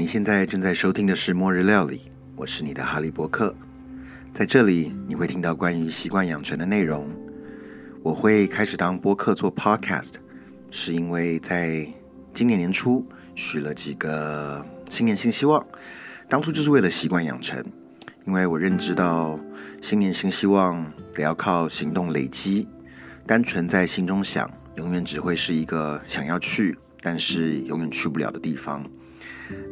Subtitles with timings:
[0.00, 1.98] 你现在正在收听的是《末日料理》，
[2.34, 3.54] 我是你的哈利波特。
[4.32, 7.06] 在这里，你会听到关于习惯养成的内容。
[8.02, 10.12] 我会开始当播客做 podcast，
[10.70, 11.86] 是因为在
[12.32, 15.62] 今年年初许了几个新年新希望，
[16.30, 17.62] 当初就是为了习惯养成。
[18.26, 19.38] 因为我认知到
[19.82, 20.82] 新年新希望
[21.12, 22.66] 得要靠行动累积，
[23.26, 28.82] 单纯在心中想，永远只会是一个想要去，但是永远去不了的地方。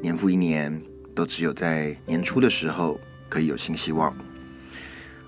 [0.02, 0.80] 年复一年，
[1.14, 4.14] 都只有在年初的时候可以有新希望。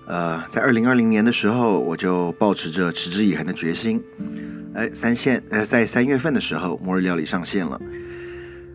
[0.07, 4.01] 呃，在二零二零年的时候，我就保持着持之以恒的决心。
[4.73, 7.79] 哎，三线呃，在三月份的时候，末日料理上线了。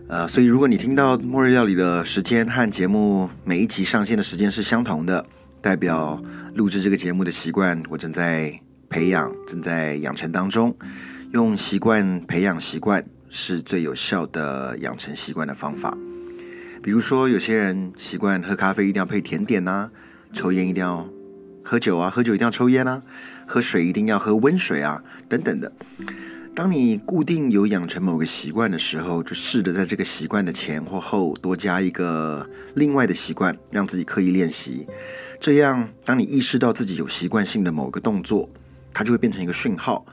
[0.08, 5.26] 呃，所以如果你听到末日料理的时间和节目每一集上线的时间是相同的，
[5.60, 6.22] 代表
[6.54, 10.74] 录制这个节目的习惯我正在培养，正在养成当中。
[11.32, 13.04] 用习惯培养习惯。
[13.28, 15.96] 是最有效的养成习惯的方法。
[16.82, 19.90] 比如说，有些人习惯喝咖啡一定要配甜点呐，
[20.32, 21.08] 抽烟一定要
[21.64, 23.02] 喝酒啊，喝酒一定要抽烟啊，
[23.46, 25.72] 喝水一定要喝温水啊，等等的。
[26.54, 34.86] 当你固定有养成某个习惯的时候，就试着在这个习惯的前或后多加一个另外的习惯，让自己刻意练习。
[35.40, 38.48] 这样，当你意识到自己有习惯性的某个动作，
[38.94, 40.06] 它就会变成一个讯号。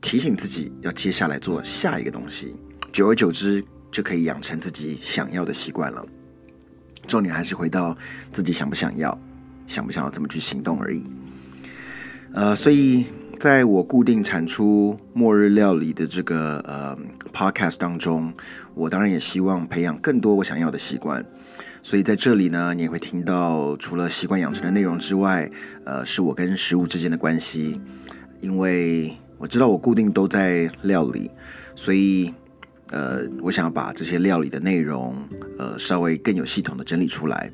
[0.00, 2.56] 提醒自己要接下来做下一个东西，
[2.92, 6.04] 久而久之就可以养成自己想要的习惯了。
[7.06, 7.96] 重点还是回到
[8.32, 9.18] 自己想不想要，
[9.66, 11.02] 想不想要怎么去行动而已。
[12.32, 13.06] 呃，所以
[13.38, 16.96] 在我固定产出末日料理的这个呃
[17.32, 18.32] podcast 当中，
[18.74, 21.24] 我当然也希望培养更多我想要的习惯。
[21.82, 25.50] 所以在这里呢，你也会听到除了习惯养成的内容之外，
[25.84, 27.80] 呃，是我跟食物之间的关系，
[28.40, 29.16] 因为。
[29.38, 31.30] 我知道我固定都在料理，
[31.76, 32.34] 所以，
[32.90, 35.16] 呃，我想要把这些料理的内容，
[35.58, 37.50] 呃，稍微更有系统的整理出来。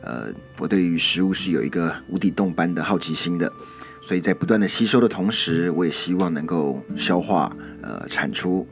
[0.00, 3.52] 呃，我对于食物是有一个无底洞般的好奇心的，
[4.00, 8.66] 所以在不断的吸收的同时，我也希望能够消化，呃，产出，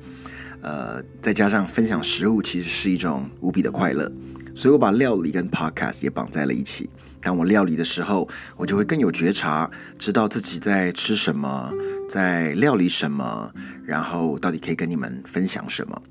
[0.63, 4.11] 呃，再加上分享食物，其实是一种无比的快乐。
[4.55, 6.89] 所以我把料理跟 podcast 也绑在了一起。
[7.21, 8.27] 当我料理的时候，
[8.57, 11.71] 我就会更有觉察，知道自己在吃什么。
[12.09, 13.53] 在料理什么，
[13.85, 16.03] 然后到底可以跟你们分享什么？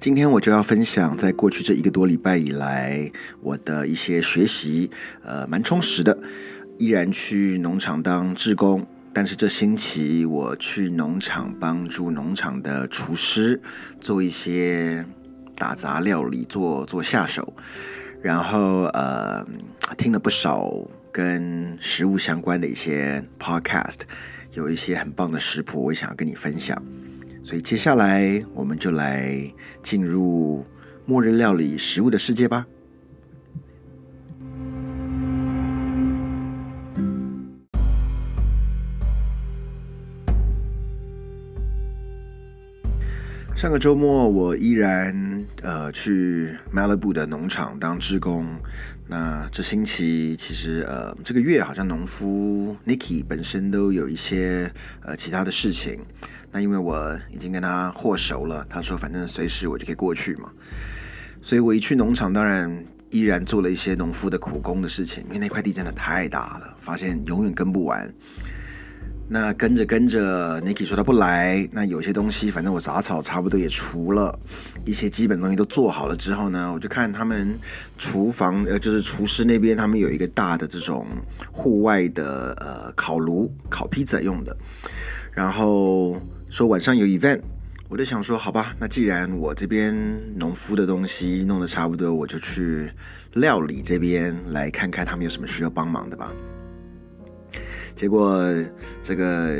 [0.00, 3.10] 今天我就要分享，在过去这一个多礼拜以来，
[3.40, 4.90] 我的一些学习，
[5.22, 6.18] 呃，蛮充实的。
[6.78, 13.60] 依然去农场当志工，但是这星期我去农场帮助农场的厨师
[14.00, 15.06] 做一些
[15.56, 17.54] 打杂料理，做做下手，
[18.20, 19.46] 然后呃，
[19.96, 20.68] 听了不少
[21.12, 24.00] 跟食物相关的一些 podcast。
[24.52, 26.80] 有一些很棒的食谱，我也想要跟你分享，
[27.42, 29.50] 所以接下来我们就来
[29.82, 30.64] 进入
[31.06, 32.66] 末日料理食物的世界吧。
[43.54, 45.31] 上个周末，我依然
[45.62, 48.46] 呃去 Malibu 的农场当志工。
[49.08, 54.72] 那这星期其实呃这个月好像农夫 Nicky 本身都有一些
[55.02, 56.00] 呃其他的事情。
[56.50, 60.50] 那因为我已经跟他和熟了，他说反正随时我就可以过去嘛。
[61.40, 68.12] 所以我一去农场，当然依然做了一些农夫的苦工的事情，因为那块地真的太大了，发现永远跟不完。
[69.32, 71.66] 那跟着跟着，Niki 说他不来。
[71.72, 74.38] 那有些东西，反正我杂草差不多也除了，
[74.84, 77.58] 一些基本东西都做好了之后呢，我就看他们
[77.96, 81.06] 厨房，呃，就是厨师那边，他们有一个大的这种
[81.50, 84.54] 户外的呃烤炉，烤披萨用的。
[85.32, 86.20] 然后
[86.50, 87.40] 说晚上有 event，
[87.88, 89.96] 我就想说，好吧，那既然我这边
[90.36, 92.92] 农夫的东西弄得差不多，我就去
[93.32, 96.30] 料理这边来看看他们有什么需要帮忙的吧。
[97.94, 98.42] 结果
[99.02, 99.54] 这个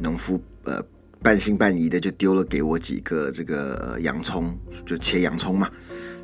[0.00, 0.82] 农夫呃
[1.22, 4.56] 半信半疑的就丢了给我几个这个洋葱，
[4.86, 5.68] 就切洋葱嘛。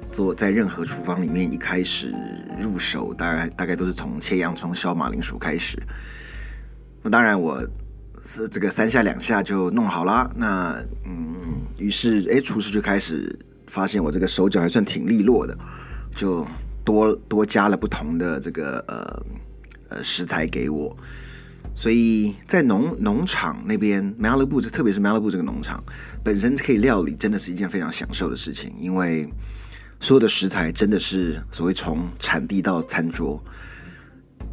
[0.04, 2.14] 做在任何厨房里面一开始
[2.60, 5.76] 入手，大概大概都是从切洋葱、削马铃薯开始。
[7.02, 7.60] 那当然我
[8.25, 10.30] 是这个三下两下就弄好了。
[10.36, 13.36] 那嗯，于是哎，厨师就开始
[13.66, 15.58] 发现我这个手脚还算挺利落的，
[16.14, 16.46] 就
[16.84, 19.22] 多多加了不同的这个呃
[19.88, 20.96] 呃食材给我。
[21.76, 25.84] 所以在农农场那边，Malibu 特别是 Malibu 这个农场
[26.25, 28.73] 本身可以料理，真的是一件非常享受的事情。
[28.78, 29.28] 因为
[30.00, 33.44] 所有的食材真的是所谓从产地到餐桌。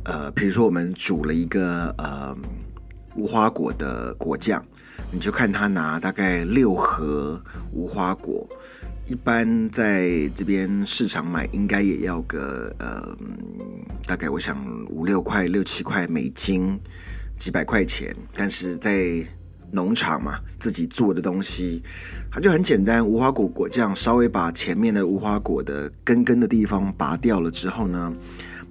[0.03, 2.37] 呃，比如说我们煮了一个呃
[3.15, 4.61] 无花果的果酱，
[5.09, 7.41] 你就看他拿大概六盒
[7.71, 8.45] 无花果，
[9.05, 13.17] 一般在这边市场买，应该也要个呃，
[14.05, 14.57] 大概我想
[14.89, 16.79] 五六块、六七块美金，
[17.37, 18.15] 几百块钱。
[18.33, 19.25] 但是在
[19.71, 21.83] 农场嘛，自己做的东西，
[22.31, 28.13] 它就很简单，无花果果酱，稍微把前面的无花果的根根的地方拔掉了之后呢。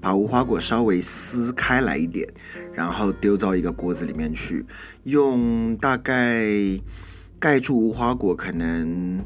[0.01, 2.29] 把无花果稍微撕开来一点，
[2.75, 4.67] 然后丢到一个锅子里面去，
[5.05, 6.45] 用大概
[7.39, 9.25] 盖住无花果可能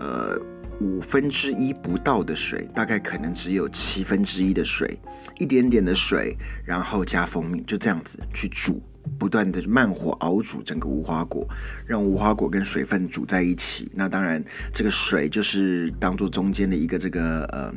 [0.00, 0.36] 呃
[0.80, 4.98] 五分之一不到的水，大概可能只有七分之一的水，
[5.38, 8.82] 一点点的水，然后加蜂蜜，就这样子去煮。
[9.18, 11.46] 不断的慢火熬煮整个无花果，
[11.86, 13.90] 让无花果跟水分煮在一起。
[13.94, 14.42] 那当然，
[14.74, 17.74] 这个水就是当做中间的一个这个呃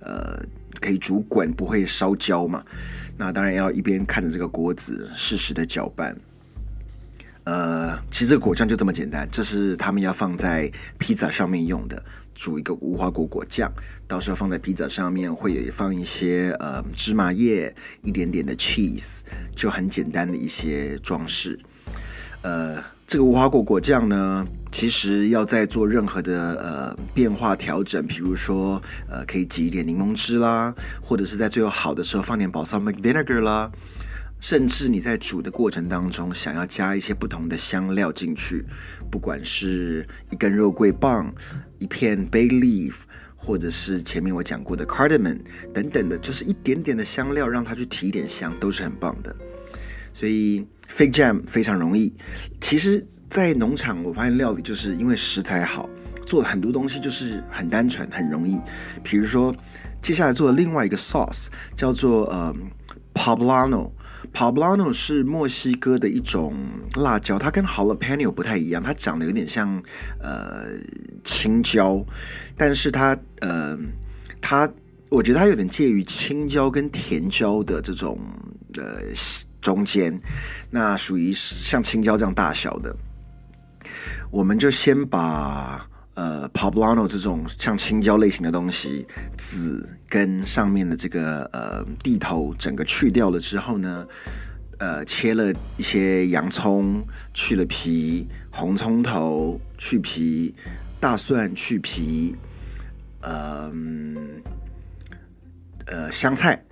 [0.00, 0.42] 呃，
[0.80, 2.62] 可以煮滚，不会烧焦嘛。
[3.16, 6.16] 那当然要一边看着这个锅子，适时的搅拌。
[7.44, 12.02] 呃，其实这果酱就这么简单，这是他们要放在披萨上面用的。
[12.34, 13.72] 煮一个无花果果酱，
[14.08, 19.20] 到时候放在披萨上面，会放一些呃芝麻叶，一点点的 cheese，
[19.54, 21.56] 就很简单的一些装饰。
[22.42, 33.70] 呃，这个无花果果酱呢，其实要在做任何的呃变化调整，比如说呃可以挤一点柠檬汁啦，或者是在最后好的时候放点 balsamic vinegar 啦。
[34.44, 38.62] 甚至你在煮的过程当中，想要加一些不同的香料进去，
[39.10, 41.34] 不管是一根肉桂棒、
[41.78, 42.92] 一片 bay leaf，
[43.34, 45.38] 或者是前面我讲过的 cardamom
[45.72, 49.34] 等等的，就是一点点的香料，让它去提一点香，都是很棒的。
[50.12, 52.12] 所以 fig jam 非常容易。
[52.60, 55.88] 其实，在农场我发现料理就是因为食材好，
[56.26, 58.60] 做很多东西就是很单纯、很容易。
[59.02, 59.56] 比如说，
[60.02, 62.54] 接下来做的另外一个 sauce 叫做呃
[63.14, 63.90] poblano。
[64.34, 66.56] Poblano 是墨西哥的一种
[66.96, 69.80] 辣椒，它跟 Jalapeno 不太一样，它长得有点像
[70.20, 70.66] 呃
[71.22, 72.04] 青椒，
[72.56, 73.78] 但是它呃
[74.40, 74.68] 它
[75.08, 78.18] 我觉得它有点介于青椒跟甜椒的这种
[78.76, 79.02] 呃
[79.62, 80.20] 中间，
[80.68, 82.94] 那属于像青椒这样大小的，
[84.32, 85.88] 我们就先把。
[86.14, 89.06] 呃，poblano 这种像青椒类型的东西，
[89.36, 94.06] 籽跟上面的这个呃地头整个去掉了之后呢，
[94.78, 100.54] 呃，切了一些洋葱，去了皮，红葱头去皮，
[101.00, 102.36] 大蒜去皮，
[103.20, 103.72] 呃，
[105.86, 106.64] 呃，香菜。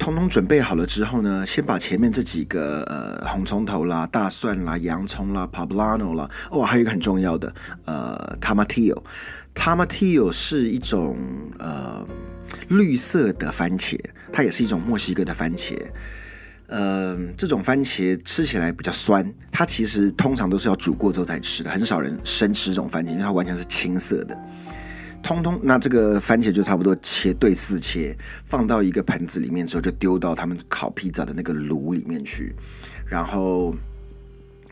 [0.00, 7.54] 通通准备好了之后呢，先把前面这几个呃红葱头啦、大蒜啦、洋葱啦、poblano 啦，哦，还有一个很重要的
[7.84, 11.18] 呃 tomatillo，tomatillo 是一种
[11.58, 12.02] 呃
[12.68, 14.00] 绿色的番茄，
[14.32, 15.76] 它也是一种墨西哥的番茄。
[16.68, 24.34] 呃，这种番茄吃起来比较酸，它其实通常都是要煮过之后才吃的，很少人生吃这种番茄，因为它完全是青色的。
[25.22, 32.54] 通通，那这个番茄就差不多切对四切，放到一个盆子里面之后，就丢到他们烤披萨的那个炉里面去，
[33.06, 33.74] 然后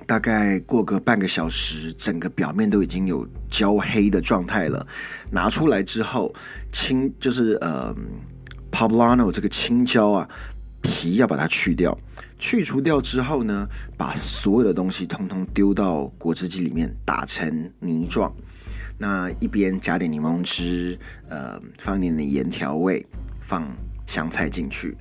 [0.06, 4.84] 大概过个半个小时，整个表面都已经有焦黑的状态了。
[5.30, 6.34] 拿出来之后，
[6.72, 7.94] 青就是呃
[8.72, 10.28] ，poblano 这个青椒啊，
[10.80, 11.96] 皮要把它去掉，
[12.38, 18.34] 去除掉之后呢，把所有的东西通通丢到果汁机里面打成泥状。
[18.98, 23.06] 那一边加点柠檬汁，呃，放点点盐调味，
[23.40, 23.64] 放
[24.06, 24.96] 香菜进去，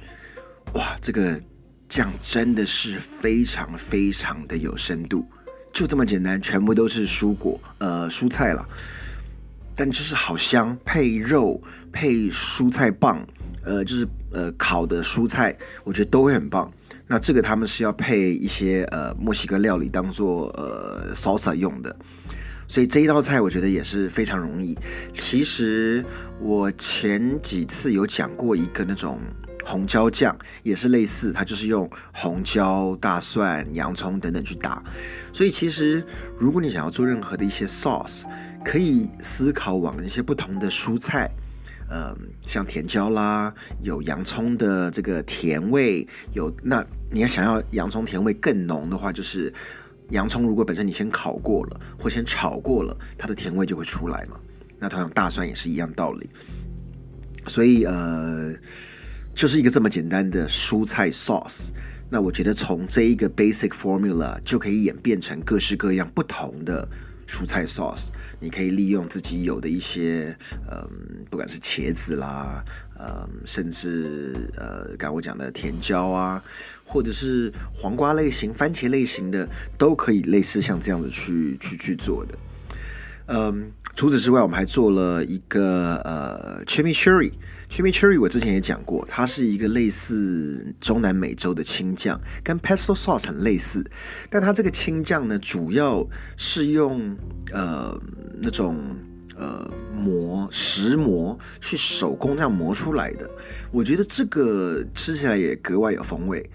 [0.74, 1.42] 哇，这个
[1.90, 5.26] 酱真的是非常非常的有深度，
[5.74, 8.64] 就这么简单，全部都是蔬果，呃，蔬菜了，
[9.76, 11.60] 但就是好香，配肉
[11.92, 13.26] 配蔬菜棒，
[13.64, 16.72] 呃，就是呃烤的蔬菜，我觉得都会很棒。
[17.08, 21.96] 那这个他们是要配一些呃墨西哥料理当做呃 salsa 用的。
[22.68, 24.78] 所以这一道菜我觉得也是非常容易。
[25.14, 26.04] 其实
[26.40, 29.20] 我前几次有讲过一个那种
[29.66, 34.84] 红椒酱，也是类似，它就是用红椒、大蒜、洋葱等等去打。
[35.32, 36.04] 所以其实
[36.38, 38.26] 如果你想要做任何的一些 sauce，
[38.66, 41.30] 可以思考往一些不同的蔬菜，
[41.90, 49.54] 呃，像甜椒啦，有洋葱的这个甜味，有那你要想要洋葱甜味更浓的话，就是。
[50.10, 54.40] 洋葱如果本身你先烤过了，或先炒过了，它的甜味就会出来嘛。
[54.80, 56.30] 那同样大蒜也是一样道理。
[57.48, 58.54] 所以呃，
[59.34, 61.70] 就是一个这么简单的蔬菜 sauce。
[62.10, 66.88] 那我觉得从这一个 basic formula 就可以演变成各式各样不同的。
[67.28, 68.08] 蔬菜 sauce，
[68.40, 70.36] 你可以利用自己有的一些，
[70.72, 70.90] 嗯，
[71.30, 72.64] 不管是茄子啦，
[72.98, 76.42] 嗯，甚至呃，刚我讲的甜椒啊，
[76.86, 82.38] 或者是黄瓜类型、番茄类型的，都可以类似像这样子去去去做的。
[83.28, 87.34] 嗯，除此之外，我们还做了一个呃 chimichurri。
[87.70, 93.84] Chimichurri 我之前也讲过，它是一个类似中南美洲的青酱，跟 pesto sauce 很类似。
[94.30, 97.16] 但它这个青酱呢，主要是用
[97.52, 98.00] 呃
[98.42, 98.78] 那种
[99.36, 103.30] 呃磨石磨去手工这样磨出来的。
[103.72, 106.50] 我觉得这个吃起来也格外有风味。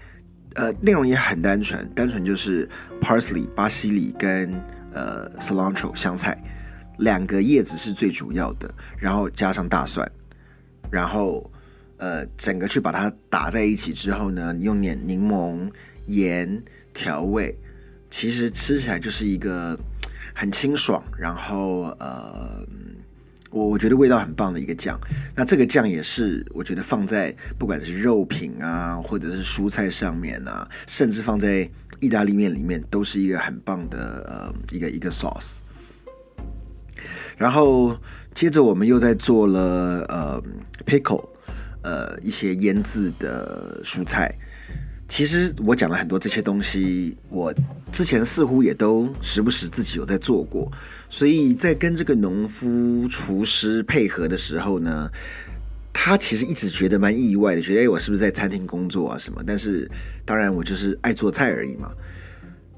[0.55, 2.69] 呃，内容也很单纯，单纯就是
[3.01, 4.53] parsley 巴西里跟
[4.93, 6.39] 呃 cilantro 香菜
[6.99, 10.07] 两个叶子是最主要的，然后加上大蒜，
[10.93, 11.49] 然后
[11.97, 15.71] 呃整个去把它打在一起之后呢，你用点柠檬
[16.05, 16.61] 盐
[16.93, 17.57] 调味，
[18.09, 19.77] 其实吃起来就是一个
[20.35, 22.63] 很清爽，然后呃。
[23.55, 24.99] 我我觉得味道很棒的一个酱，
[25.35, 31.69] 那这个酱也是我觉得放在不管是肉品啊，或者是蔬菜上面啊，甚至放在
[31.99, 35.59] 意大利面里面，都是一个很棒的呃一个一个 sauce。
[37.37, 37.97] 然后
[38.33, 40.43] 接着我们又在做了呃
[40.85, 41.23] pickle，
[41.81, 44.33] 呃一些腌制的蔬菜。
[45.07, 47.53] 其实我讲了很多这些东西，我
[47.91, 50.71] 之前似乎也都时不时自己有在做过，
[51.09, 55.07] 所以在跟这个农夫厨师配合的时候呢，
[55.91, 59.43] 他其实一直觉得蛮意外的，觉得哎我是不是在餐厅工作啊什么？
[59.45, 59.87] 但是
[60.25, 61.91] 当然我就是爱做菜而已嘛。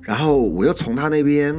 [0.01, 1.55] 然后我又从他那边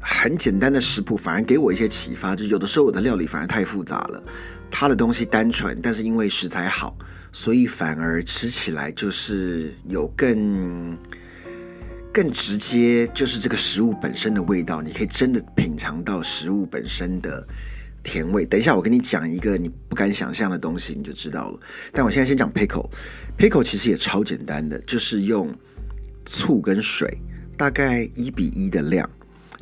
[0.00, 4.22] 很简单的食谱，反而给我一些启发，就有的时候我的料理反而太复杂了，
[4.70, 6.96] 他的东西单纯，但是因为食材好。
[7.32, 10.98] 所以反而吃起来就是有更
[12.12, 17.46] 更直接，就是这个食物本身的味道，你可以真的品尝到食物本身的
[18.02, 18.44] 甜味。
[18.44, 21.60] 等一下，我跟你讲一个你不敢想象的东西，你就知道了。
[21.92, 25.54] 但我现在先讲 pickle，pickle 其实也超简单的，就是用
[26.26, 27.16] 醋跟水
[27.56, 29.08] 大概一比一的量，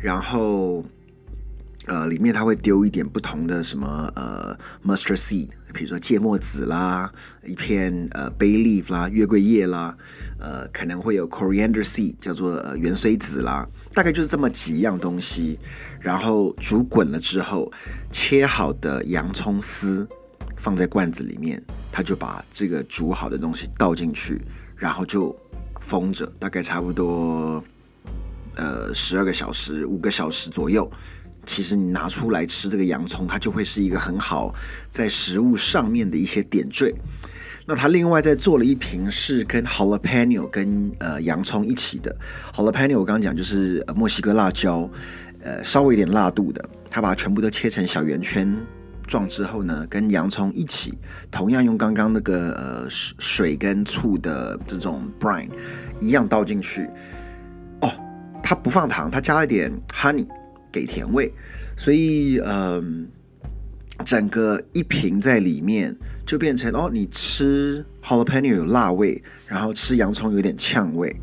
[0.00, 0.85] 然后。
[1.87, 7.11] 呃，里面它会丢一点不同的什么呃，mustard seed，比如说芥末籽啦，
[7.47, 9.97] 一片呃 bay leaf 啦，月桂叶啦，
[10.38, 15.59] 呃，可能会有 coriander seed，叫做呃芫荽籽啦，大概就是这么几样东西。
[15.99, 17.73] 然后煮滚了之后，
[18.12, 20.07] 切好的洋葱丝
[20.59, 24.38] 放在罐子里面，他就把这个煮好的东西倒进去，
[24.76, 25.35] 然后就
[25.81, 27.64] 封着，大概差不多
[28.58, 30.90] 呃十二个小时，五个小时左右。
[31.46, 34.54] 其实你拿出来吃这个洋葱，它就会是一个很好
[34.90, 36.94] 在食物上面的一些点缀。
[37.64, 42.14] 那他另外再做了一瓶是跟 jalapeno 跟呃洋葱一起的
[42.54, 44.90] jalapeno，我刚刚讲就是墨西哥辣椒，
[45.42, 46.62] 呃稍微有点辣度的。
[46.90, 48.54] 他把它全部都切成小圆圈
[49.06, 50.92] 状之后呢，跟洋葱一起，
[51.30, 55.48] 同样用刚刚那个呃水跟醋的这种 brine
[55.98, 56.86] 一样倒进去。
[58.42, 60.26] 它，不放糖，它加了点 honey。
[60.71, 61.33] 给甜味，
[61.78, 63.09] 所以嗯，
[64.04, 71.16] 整个一瓶在里面就变成哦，你吃 jalapeno 有辣味，然后吃洋葱有点呛味。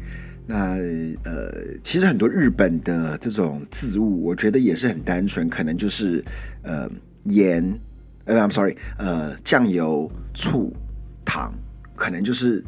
[0.47, 0.77] 那
[1.23, 1.51] 呃，
[1.83, 6.25] 其实很多日本的这种渍物，我觉得也是很单纯，可能就是
[6.63, 6.89] 呃
[7.25, 7.79] 盐，
[8.25, 10.75] 呃，I'm sorry，呃酱油、醋、
[11.23, 11.53] 糖，
[11.95, 12.63] 可能就是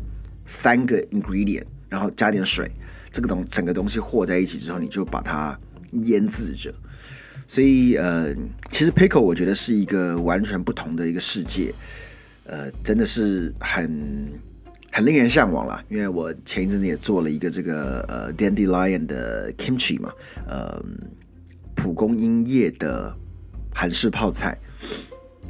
[0.45, 2.69] 三个 ingredient，然后加点水，
[3.17, 5.57] 这个东整个东西和在一起之后，你就把它。
[6.03, 6.71] 腌制着，
[7.47, 8.35] 所以呃，
[8.69, 11.73] 其实 pickle 我觉得是一个完全不同的一个世界，
[12.43, 14.29] 呃，真的是很
[14.91, 15.81] 很令人向往啦。
[15.87, 20.11] 因为我前一阵子也做了一个这个呃 dandelion 的 kimchi 嘛，
[20.45, 20.77] 呃，
[21.73, 23.15] 蒲公英叶的
[23.73, 24.59] 韩式泡菜，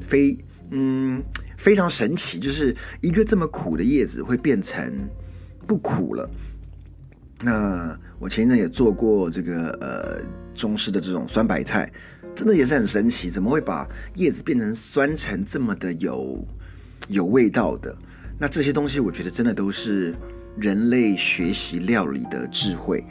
[0.07, 0.37] 非
[0.69, 1.21] 嗯
[1.57, 5.09] 非常神奇，就是一个这么苦的叶子会变成
[5.65, 6.29] 不苦了。
[7.41, 10.21] 那我前一阵也做过这个呃
[10.55, 11.91] 中式的这种酸白菜，
[12.35, 16.43] 真的也是很神奇，怎么会把叶子变成酸成这么的有
[17.07, 17.95] 有味道的？
[18.39, 20.15] 那这些东西我觉得真的都是
[20.57, 23.03] 人类学习料理的智慧，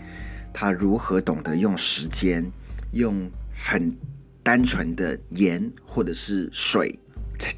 [0.53, 2.45] 他如何懂得用时间，
[2.93, 3.97] 用很
[4.43, 6.99] 单纯的盐或者是水，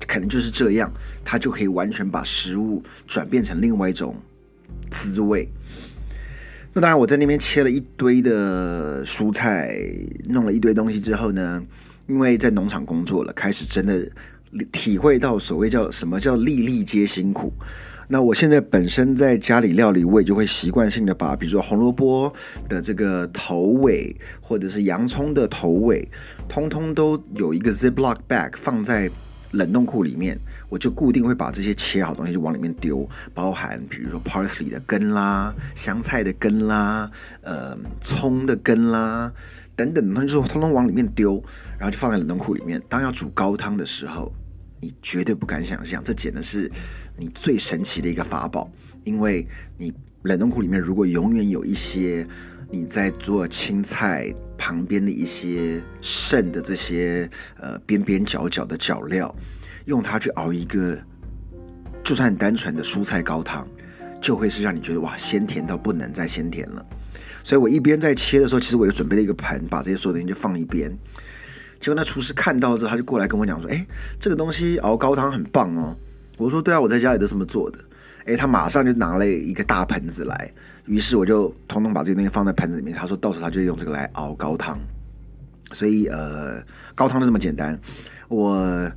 [0.07, 0.93] 可能就是这样，
[1.25, 4.15] 他就可以完全把食物转变成另外一种
[4.91, 5.49] 滋味。
[6.79, 9.77] 那当然，我在那边切了一堆的蔬菜，
[10.29, 11.61] 弄了一堆东西之后呢，
[12.07, 14.09] 因为在农场工作了，开始真的
[14.71, 17.53] 体会到所谓叫什么叫粒粒皆辛苦。
[18.07, 22.33] 那我现在本身在家里料理，我也就会习惯性的把，比如说红萝卜
[22.69, 26.09] 的这个头尾，或者是洋葱的头尾，
[26.49, 29.11] 通通都有一个 ziplock bag 放在。
[29.53, 30.39] 冷冻库里面，
[30.69, 37.11] 我就固定会把这些切好东西就往里面丢，包含比如说 parsley 的根啦、香菜的根啦、
[37.43, 39.33] 呃葱的根啦
[39.75, 41.43] 等等的东西，就通通往里面丢，
[41.79, 42.83] 然后就放在冷冻库里面。
[42.89, 44.33] 当要煮高汤的时候，
[44.81, 46.71] 你绝对不敢想象，这简直是
[47.17, 48.71] 你最神奇的一个法宝，
[49.05, 52.27] 因为你冷冻库里面如果永远有一些
[52.71, 59.35] 你在做青菜旁边的一些剩的这些呃边边角角的角料，
[59.87, 60.99] 用它去熬一个
[62.05, 63.67] 就算很单纯的蔬菜高汤，
[64.21, 66.85] 就会是让你觉得哇鲜甜到不能再鲜甜了。
[67.43, 70.91] 所以我一边在切的时候，其实我就准备了一个盆，把这些所有东西就放一边。
[71.81, 73.87] 结果那厨师看到之后，他就过来跟我讲说：“哎，
[74.19, 75.97] 这个东西熬高汤很棒哦。”
[76.37, 77.79] 我说：“对啊，我在家里都这么做的。”
[78.27, 80.53] 哎，他马上就拿了一个大盆子来，
[80.89, 82.97] 于是我就统统把这些东西放在盆子里面。
[82.97, 84.77] 他说到时候他就用这个来熬高汤。
[85.71, 86.61] 所以呃，
[86.95, 87.79] 高汤就这么简单。
[88.29, 88.91] 我。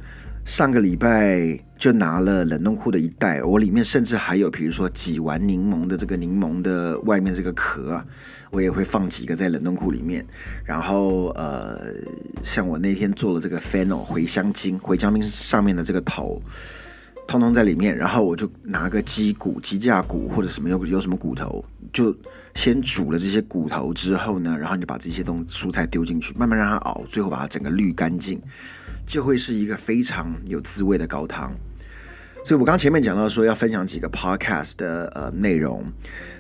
[0.44, 8.04] 上个礼拜就拿了冷冻库的一袋，我里面甚至还有，比如说挤完柠檬的这个柠檬的外面这个壳啊，
[8.50, 10.26] 我也会放几个在冷冻库里面。
[10.66, 11.80] 然后呃，
[12.42, 16.42] 像我那天做了这个 fennel 茴香精，茴香精上面的这个头，
[17.32, 17.98] 通通在里面。
[17.98, 22.16] 然后我就拿个鸡骨、鸡架骨或者什么有有什么骨头，就
[22.54, 28.40] 先煮了这些骨头之后呢，然后你就把这些东蔬菜丢进去，慢慢让它熬，最后把它整个滤干净。
[29.08, 31.52] 就会是一个非常有滋味的高汤，
[32.46, 35.84] 所以我刚前面讲到说要分享几个 podcast 的呃内容，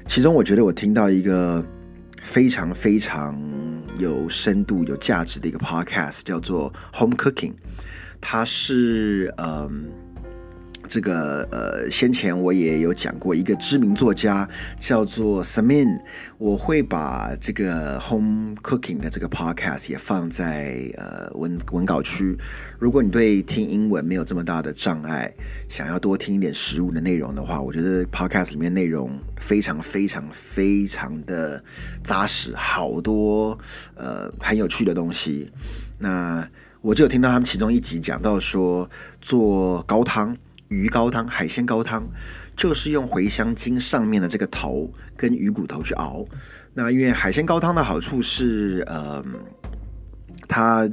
[0.07, 1.65] 其中我觉得我听到一个
[2.23, 3.37] 非常非常
[3.97, 7.53] 有深度、有价值的一个 podcast，叫做 Home Cooking，
[8.21, 9.89] 它是嗯。
[10.87, 14.47] 这个呃，先前我也有讲过一个知名作家
[14.79, 15.99] 叫做 Samin，
[16.37, 22.37] 我会把这个 Home Cooking 的这个 Podcast 也放在呃文文稿区。
[22.77, 25.33] 如果你对听英文没有这么大的障碍，
[25.69, 31.63] 想要多听一点食物的内容的话，我觉得 Podcast 里面内容非常非常非常的
[32.03, 33.57] 扎实，好多
[33.95, 35.51] 呃很有趣的东西。
[35.99, 36.45] 那
[36.81, 38.89] 我就有听到他们其中一集讲到说
[39.21, 40.35] 做高汤。
[40.71, 42.07] 鱼高汤、海鲜高汤，
[42.55, 46.25] 就是用茴香精上面的这个头跟鱼骨头去熬。
[46.73, 49.21] 那因为海鲜高汤的好处是，呃，
[50.47, 50.89] 它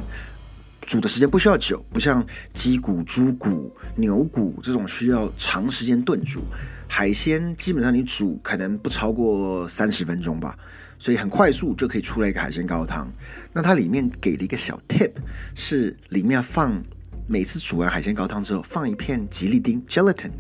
[0.81, 6.43] 煮的时间不需要久，不像鸡骨、猪骨、牛骨这种需要长时间炖煮。
[6.88, 10.59] 海鲜基本上你煮可能不超过三十分钟吧，
[10.99, 13.09] 所以很快速就可以出来一个海鲜高汤。
[13.53, 15.12] 那它里面给了一个小 tip，
[15.55, 16.83] 是里面放。
[17.31, 20.31] 每次煮完海鲜高汤之后，放一片吉利丁 （gelatin）。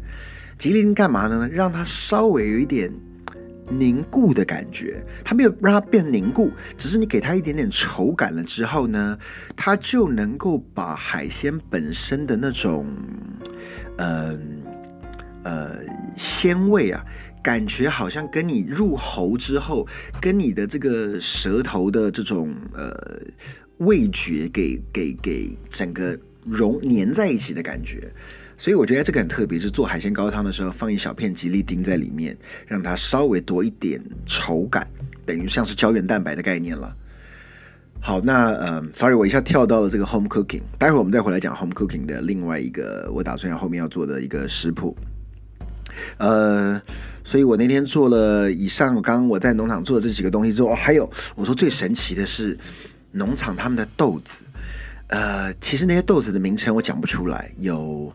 [0.58, 1.46] 吉利丁干嘛呢？
[1.46, 2.90] 让它稍微有一点
[3.70, 5.04] 凝固的感觉。
[5.22, 9.18] 它没有让它变凝固，只是你给它一点点稠感了之后呢，
[9.54, 12.86] 它就能够把海鲜本身的那种，
[13.98, 14.62] 嗯
[15.44, 15.76] 呃
[16.16, 17.04] 鲜味啊，
[17.42, 19.86] 感觉好像跟你入喉之后，
[20.22, 22.92] 跟你的这个舌头的这种呃
[23.76, 26.18] 味觉给给给整个。
[26.48, 28.10] 融粘在一起的感觉，
[28.56, 34.86] 所以我觉得这个很特别，是做海鲜高汤的时候放一小片吉利丁在里面，让它稍微多一点稠感，
[35.24, 36.94] 等于像是胶原蛋白的概念了。
[38.00, 44.96] 好，那呃，sorry，我一下跳到了这个 home cooking，待会儿我们再回来讲 home cooking 的另外一个我打算要后面要做的一个食谱。
[46.18, 46.80] 呃，
[47.24, 52.56] 所以我那天做了以上刚刚我在农场做的这几个东西之后，还有我说最神奇的是
[53.10, 54.44] 农场他们的豆子。
[55.08, 58.12] 呃，其实那些豆子的名称我讲不出来，有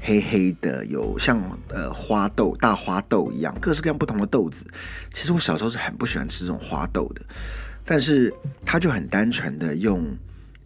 [0.00, 4.64] 黑黑的，有像呃花豆、大花豆一样，各式各样不同的豆子。
[5.12, 7.22] 其实我小时候是很不喜欢吃这种花豆的，
[7.84, 8.32] 但是
[8.64, 10.06] 它就很单纯的用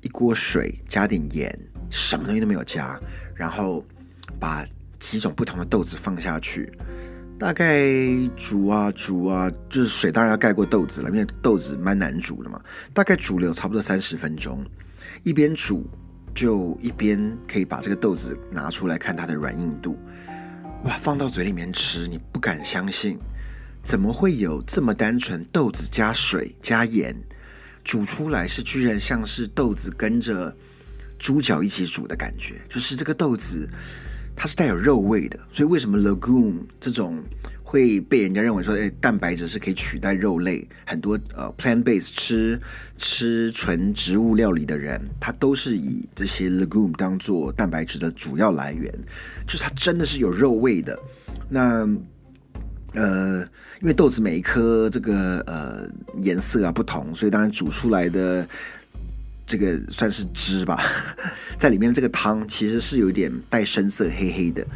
[0.02, 3.00] 一锅水加点盐，什么东西都没有加，
[3.34, 3.82] 然后
[4.38, 4.66] 把
[4.98, 6.70] 几种不同的豆子放下去，
[7.38, 7.88] 大概
[8.36, 12.60] 煮啊煮啊，就是水当然要盖过豆子了，因为豆子蛮难煮的嘛，
[12.92, 14.62] 大概煮了有差不多三十分钟。
[15.22, 15.88] 一边煮，
[16.34, 19.98] 就一边可以把这个豆子拿出来看它的软硬度。
[20.84, 23.18] 哇，放到嘴里面吃，你不敢相信，
[23.82, 27.14] 怎么会有这么单纯豆子加水加盐
[27.84, 30.54] 煮出来是居然像是豆子跟着
[31.18, 32.60] 猪脚一起煮的感觉？
[32.68, 33.68] 就是这个豆子
[34.34, 37.22] 它是带有肉味的，所以为什么 Lagoon 这种？
[37.70, 40.66] 会被人家认为说，哎，蛋白质是可以取代肉类。
[40.84, 42.60] 很多呃，plant base 吃
[42.98, 48.92] 吃纯植物料理的人，他都是以这些 legume 当做蛋白质的主要来源，
[49.46, 50.98] 就是它真的是有肉味的。
[51.48, 51.88] 那
[52.94, 53.42] 呃，
[53.80, 55.88] 因为豆子每一颗这个呃
[56.22, 58.44] 颜色啊不同，所以当然煮出来的
[59.46, 60.82] 这个算是汁吧，
[61.56, 64.66] 在里面这个汤其实是有点带深色黑黑的。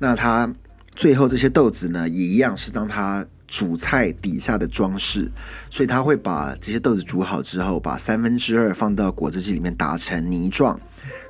[0.00, 0.52] 那它。
[0.94, 5.30] 最后这些豆子呢，也一样是当它主菜底下的装饰，
[5.70, 10.80] 所以他会把这些豆子煮好之后，把三分之二放到果汁机里面打成泥状，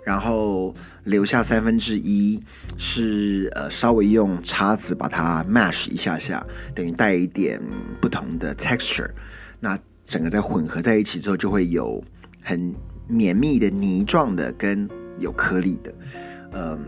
[0.05, 0.73] 然后
[1.05, 2.41] 留下三分之一
[2.79, 6.45] 是呃稍微用叉子把它 mash 一下下，
[6.75, 7.61] 等于带一点
[8.01, 9.11] 不同的 texture。
[9.59, 12.05] 那整个在混合在一起之后，就会有
[12.41, 12.73] 很
[13.09, 15.95] 绵密的泥状的跟有颗粒的，
[16.53, 16.79] 嗯。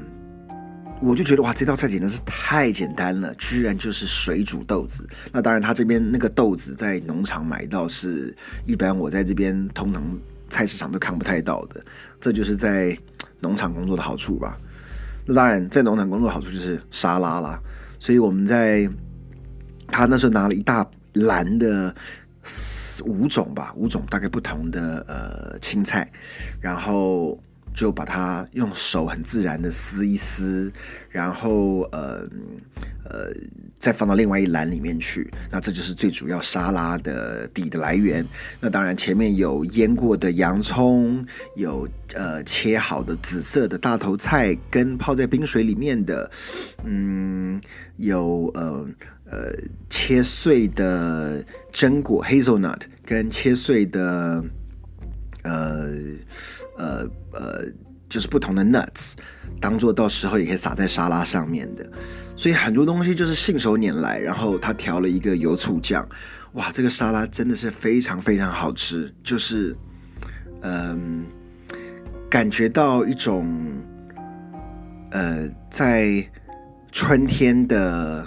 [1.04, 5.06] 我就觉得哇，这道菜简直是太简单了，居然就是水煮豆子。
[5.30, 10.02] 那当然，他这边那个豆子在农场买到是一般我在这边通常
[10.48, 11.84] 菜市场都看不太到的，
[12.18, 12.96] 这就是在
[13.38, 14.58] 农场工作的好处吧。
[15.26, 17.60] 那当然，在农场工作的好处就是沙拉啦。
[17.98, 18.88] 所以我们在
[19.88, 21.94] 他那时候拿了一大篮的
[23.04, 26.10] 五种吧，五种大概不同的呃青菜，
[26.60, 27.38] 然后。
[27.74, 30.72] 就把它用手很自然的撕一撕，
[31.10, 32.26] 然后呃
[33.04, 33.32] 呃
[33.80, 35.28] 再放到另外一篮里面去。
[35.50, 38.24] 那这就是最主要沙拉的底的来源。
[38.60, 46.30] 那当然前面有腌过的洋葱，有呃切好的紫色的大头菜，跟泡在冰水里面的，
[46.84, 47.60] 嗯，
[47.96, 48.86] 有呃
[49.28, 49.52] 呃
[49.90, 54.44] 切碎的榛果 hazelnut，跟切碎的
[55.42, 55.90] 呃。
[56.76, 57.64] 呃呃，
[58.08, 59.14] 就是不同的 nuts，
[59.60, 61.88] 当做到时候也可以撒在沙拉上面的，
[62.36, 64.18] 所以很多东西就是信手拈来。
[64.18, 66.08] 然后他调了一个油醋酱，
[66.52, 69.76] 哇，这个沙拉真的是非常非常好吃，就是
[70.62, 71.24] 嗯，
[72.28, 73.48] 感觉到一种
[75.10, 76.28] 呃，在
[76.92, 78.26] 春天的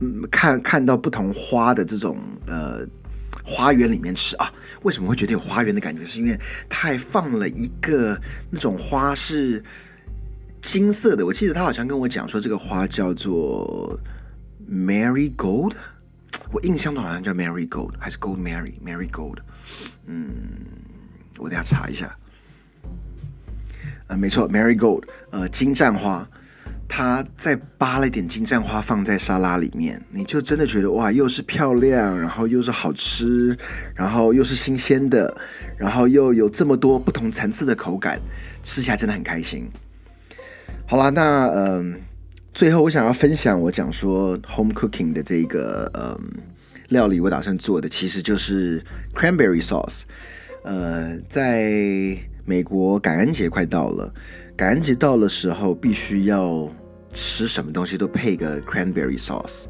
[0.00, 2.86] 嗯，看看到不同花的这种呃。
[3.46, 4.52] 花园里面吃啊？
[4.82, 6.04] 为什么会觉得有花园的感觉？
[6.04, 9.62] 是因为它还放了一个那种花是
[10.60, 11.24] 金色的。
[11.24, 13.98] 我记得他好像跟我讲说，这个花叫做
[14.68, 15.74] Mary Gold。
[16.52, 19.38] 我印象中好像叫 Mary Gold，还是 Gold Mary？Mary Gold？。
[20.06, 20.28] 嗯，
[21.38, 22.18] 我等下查一下。
[24.08, 26.28] 呃，没错，Mary Gold，呃，金盏花。
[26.96, 33.54] 他再扒了一点金盏花放在沙拉里面，你就真的觉得哇，又是漂亮，然后又是好吃，
[33.94, 35.36] 然后又是新鲜的，
[35.76, 38.18] 然后又有这么多不同层次的口感，
[38.62, 39.68] 吃起来真的很开心。
[40.86, 42.00] 好啦，那嗯，
[42.54, 46.18] 最后我想要分享我讲说 home cooking 的这个嗯
[46.88, 48.82] 料理，我打算做的其实就是
[49.14, 50.04] cranberry sauce。
[50.64, 54.10] 呃，在美国感恩节快到了。
[54.56, 56.66] 感恩节到的时候，必须要
[57.16, 59.64] 吃什么东西都配个 cranberry sauce。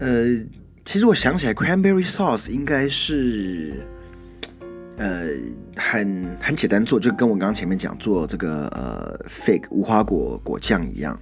[0.00, 0.26] 呃，
[0.84, 3.74] 其实我想起来，cranberry sauce 应该是
[4.96, 5.28] 呃
[5.76, 11.18] 很很简单做，就跟我刚刚前面讲做这个呃 fig 无花果果酱一样。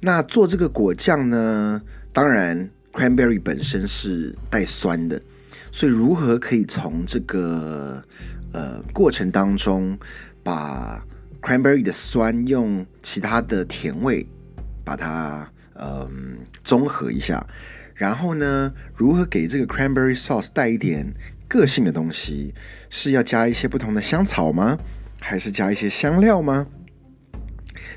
[0.00, 1.80] 那做这个果酱呢，
[2.12, 5.20] 当然 cranberry 本身是带酸的，
[5.70, 8.02] 所以如何可以从这个
[8.52, 9.98] 呃过程当中
[10.42, 11.04] 把
[11.46, 14.26] cranberry 的酸用其他的甜味
[14.84, 17.46] 把它嗯综合一下，
[17.94, 21.14] 然后呢，如何给这个 cranberry sauce 带一点
[21.46, 22.52] 个性的东西？
[22.90, 24.76] 是要加一些不同的香草吗？
[25.20, 26.66] 还是加一些香料吗？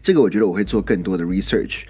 [0.03, 1.85] 这个我觉得我会做更多的 research，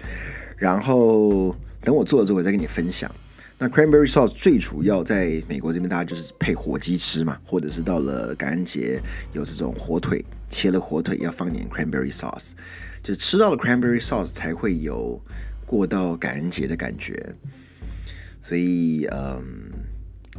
[0.56, 3.14] 然后等我做了之后，我再跟你分享。
[3.62, 8.98] 那 cranberry sauce 最主要在美国这边，大家就是配火鸡吃嘛，或者是到了感恩节
[9.34, 12.52] 有这种火腿，切了火腿要放点 cranberry sauce，
[13.02, 15.22] 就吃到了 cranberry sauce 才会有
[15.66, 17.34] 过到感恩节的感觉。
[18.42, 19.42] 所以，嗯，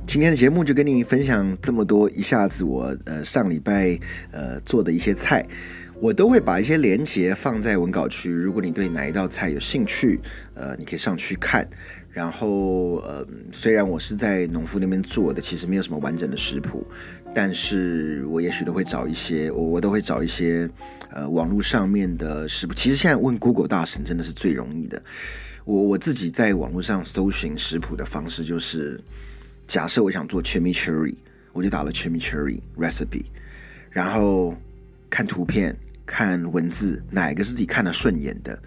[0.08, 4.00] 今天的节目就跟你分享这么多，一下子我呃上礼拜
[4.32, 5.46] 呃做的一些菜，
[6.02, 10.20] 我都会把一些连接放在文稿区，如果你对哪一道菜有兴趣，
[10.56, 11.70] 呃，你可以上去看。
[12.10, 16.84] 然后，呃，虽然我是在农夫那边做的，其实没有什么完整的食谱，
[17.36, 20.68] 但是我也许都会找一些，我我都会找一些，
[21.12, 22.74] 呃，网络上面的食谱。
[22.74, 25.00] 其实现在问 Google 大神真的是最容易的。
[25.66, 29.00] 我我自己在网络上搜寻食谱的方式，就是
[29.68, 31.14] 假设我想做 chimichurri，
[31.54, 33.26] 我就打了 chimichurri recipe，
[33.92, 34.58] 然后
[35.10, 38.62] 看图片、看文字，哪个是自己看的顺眼的，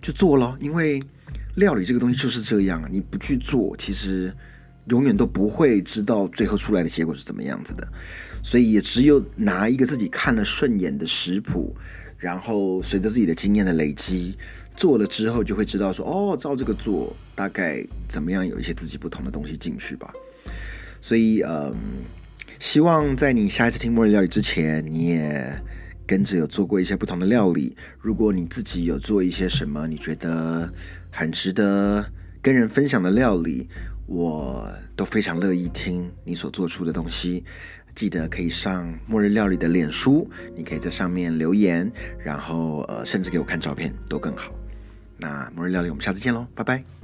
[0.00, 1.02] 就做咯，因为。
[1.56, 4.30] 料理这个东西就是这样，你不去做，其实
[4.88, 7.88] 永远都不会知道最后出来的结果是怎么样子的。
[8.42, 11.74] 所以也只有拿一个自己看了顺眼的食谱，
[12.18, 14.36] 然后随着自己的经验的累积，
[14.76, 20.12] 做了之后就会知道说，哦，照这个做，大概怎么样，有一些自己不同的东西进去吧。
[21.00, 21.74] 所以，嗯，
[22.58, 25.58] 希望在你下一次听末日料理之前，你也。
[26.06, 30.72] 跟着有做过一些不同的料理，如果你自己有做一些什么，你觉得
[31.10, 32.04] 很值得
[32.40, 33.68] 跟人分享的料理，
[34.06, 37.44] 我都非常乐意听你所做出的东西。
[37.94, 41.90] 记得可以上末日料理的脸书，你可以在上面留言，
[42.22, 44.54] 然后呃，甚至给我看照片都更好。
[45.18, 46.95] 那末日料理，我们下次见喽，拜拜。